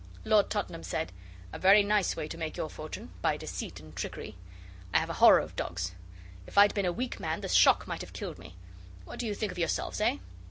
[0.25, 1.11] Lord Tottenham said
[1.53, 4.35] 'A very nice way to make your fortune by deceit and trickery.
[4.95, 5.91] I have a horror of dogs.
[6.47, 8.55] If I'd been a weak man the shock might have killed me.
[9.05, 10.17] What do you think of yourselves, eh?